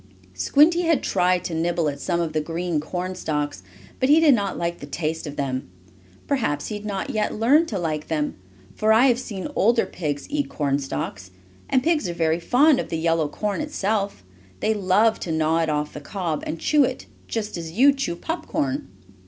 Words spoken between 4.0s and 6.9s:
he did not like the taste of them. Perhaps he had